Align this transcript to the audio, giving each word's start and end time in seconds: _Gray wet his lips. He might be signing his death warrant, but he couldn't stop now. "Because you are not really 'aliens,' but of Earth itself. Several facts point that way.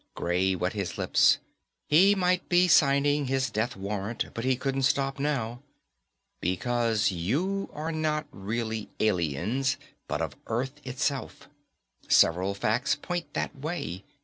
_Gray 0.15 0.55
wet 0.55 0.73
his 0.73 0.97
lips. 0.97 1.37
He 1.87 2.15
might 2.15 2.49
be 2.49 2.67
signing 2.67 3.27
his 3.27 3.51
death 3.51 3.75
warrant, 3.75 4.33
but 4.33 4.43
he 4.43 4.55
couldn't 4.55 4.81
stop 4.81 5.19
now. 5.19 5.61
"Because 6.39 7.11
you 7.11 7.69
are 7.71 7.91
not 7.91 8.25
really 8.31 8.89
'aliens,' 8.99 9.77
but 10.07 10.19
of 10.19 10.35
Earth 10.47 10.81
itself. 10.83 11.47
Several 12.07 12.55
facts 12.55 12.95
point 12.95 13.31
that 13.33 13.55
way. 13.55 14.03